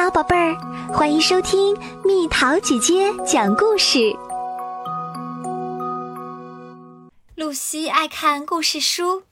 [0.00, 0.56] 好，宝贝儿，
[0.92, 3.98] 欢迎收听蜜桃姐姐讲故事。
[7.34, 9.24] 露西爱看故事书。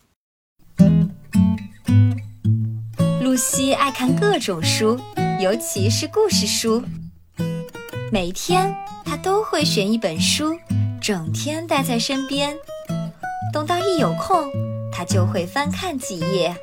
[3.22, 4.98] 露西爱看各种书，
[5.38, 6.82] 尤其是故事书。
[8.10, 8.74] 每天，
[9.04, 10.58] 她都会选一本书，
[11.00, 12.58] 整天带在身边。
[13.52, 14.50] 等到一有空，
[14.90, 16.56] 她就会翻看几页。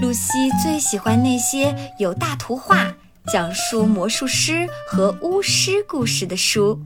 [0.00, 2.94] 露西最喜欢那些有大图画、
[3.26, 6.82] 讲述魔术师和巫师故事的书。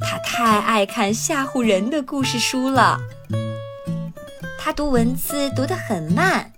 [0.00, 2.98] 她太爱看吓唬人的故事书了。
[4.58, 6.52] 她读文字读得很慢，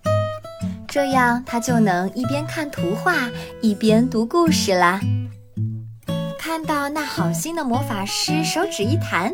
[0.86, 3.30] 这样她就能一边看图画
[3.62, 5.00] 一边读故事啦。
[6.38, 9.32] 看到那好心的魔法师手指一弹，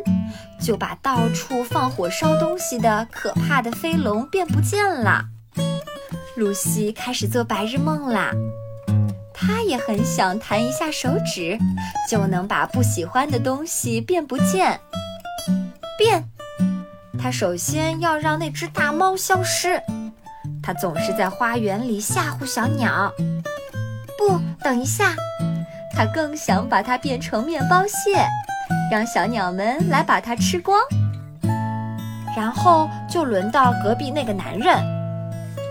[0.61, 5.25] 就把到处放火烧东西的可怕的飞龙变不见了。
[6.39, 8.31] 露西开始做白日梦啦，
[9.33, 11.57] 她也很想弹一下手指，
[12.09, 14.79] 就能把不喜欢的东西变不见。
[15.97, 16.23] 变，
[17.21, 19.81] 她首先要让那只大猫消失。
[20.63, 23.11] 它总是在花园里吓唬小鸟。
[24.17, 25.13] 不，等一下，
[25.93, 28.25] 她更想把它变成面包屑，
[28.89, 30.79] 让小鸟们来把它吃光。
[32.37, 34.98] 然后就轮到隔壁那个男人。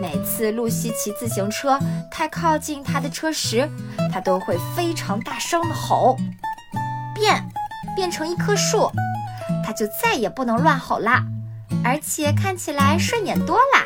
[0.01, 1.79] 每次露西骑自行车
[2.11, 3.69] 太靠近他的车时，
[4.13, 6.17] 他都会非常大声的吼
[7.15, 7.45] ：“变，
[7.97, 8.91] 变成一棵树！”
[9.65, 11.25] 他就再也不能乱吼啦，
[11.85, 13.85] 而且看起来顺眼多啦。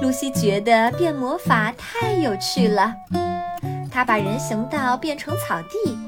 [0.00, 2.94] 露西觉得变魔法太有趣了，
[3.90, 5.98] 她把人行道变成草地，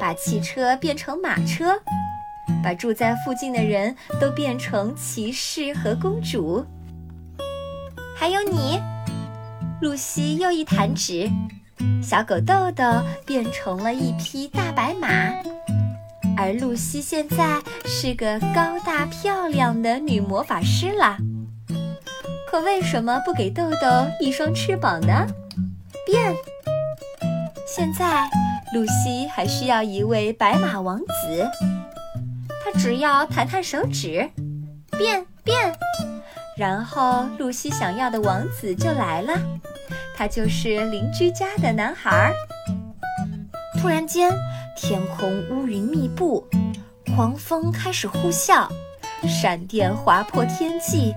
[0.00, 1.80] 把汽车变成马车，
[2.62, 6.66] 把住在附近的人都变成骑士和公主。
[8.22, 8.80] 还有你，
[9.80, 11.28] 露西又一弹指，
[12.00, 12.84] 小狗豆豆
[13.26, 15.08] 变成了一匹大白马，
[16.36, 21.18] 而露西现在是个高大漂亮的女魔法师啦。
[22.48, 25.26] 可为什么不给豆豆一双翅膀呢？
[26.06, 26.32] 变！
[27.66, 28.30] 现在
[28.72, 31.50] 露西还需要一位白马王子，
[32.64, 34.30] 他只要弹弹手指，
[34.96, 35.74] 变变。
[36.56, 39.32] 然后，露西想要的王子就来了，
[40.16, 42.32] 他就是邻居家的男孩。
[43.80, 44.30] 突然间，
[44.76, 46.46] 天空乌云密布，
[47.14, 48.68] 狂风开始呼啸，
[49.26, 51.14] 闪电划破天际。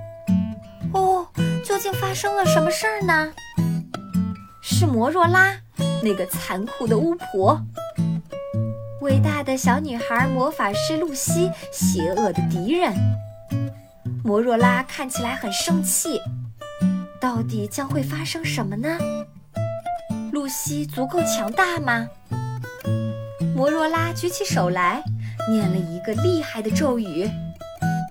[0.94, 1.28] 哦，
[1.64, 3.34] 究竟发生了什么事儿呢？
[4.62, 5.56] 是摩若拉，
[6.02, 7.62] 那个残酷的巫婆，
[9.02, 12.94] 伟大的小女孩魔法师露西，邪恶的敌人。
[14.26, 16.20] 摩若拉看起来很生气，
[17.22, 18.98] 到底将会发生什么呢？
[20.32, 22.10] 露西足够强大吗？
[23.56, 25.04] 摩若拉举起手来，
[25.48, 27.30] 念了一个厉害的咒语：“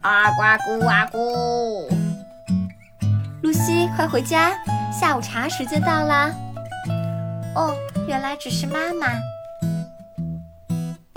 [0.02, 1.88] 阿呱咕阿咕。”
[3.42, 4.52] 露西，快回家，
[4.92, 6.32] 下午茶时间到啦。
[7.56, 7.76] 哦，
[8.06, 9.08] 原来只是妈妈。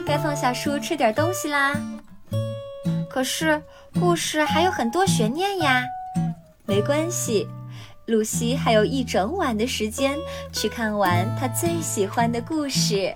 [0.08, 1.76] 该放下书，吃点东西啦。
[3.18, 3.60] 可是
[4.00, 5.84] 故事还有很多悬念呀，
[6.68, 7.48] 没关系，
[8.06, 10.16] 露西还有一整晚的时间
[10.54, 13.16] 去看完她最喜欢的故事。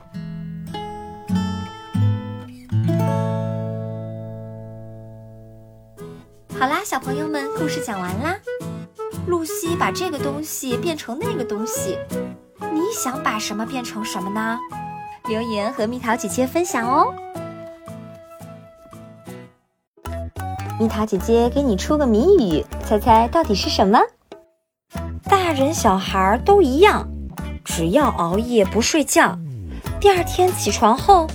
[6.59, 8.35] 好啦，小朋友们，故事讲完啦。
[9.27, 11.99] 露西把这个东西变成那个东西，
[12.59, 14.57] 你想把什么变成什么呢？
[15.27, 17.13] 留言和蜜桃姐姐分享哦。
[20.81, 23.99] 蜜桃姐姐给你出个谜语，猜猜到底是什么？
[25.29, 27.07] 大人小孩都一样，
[27.63, 29.37] 只要熬夜不睡觉，
[29.99, 31.27] 第二天起床后，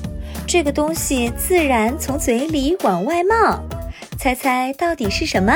[0.48, 3.60] 这个东西自然从嘴里往外冒。
[4.18, 5.54] 猜猜到底是什么？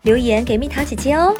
[0.00, 1.34] 留言给蜜桃姐姐哦。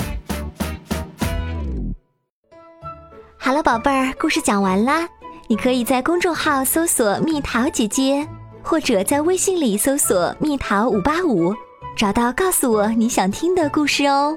[3.38, 5.08] 好了，宝贝儿，故事讲完啦。
[5.48, 8.28] 你可以在公众号搜索“蜜桃姐姐”，
[8.62, 11.54] 或者在微信里搜索“蜜桃五八五”。
[11.96, 14.36] 找到，告诉我你想听的故事哦。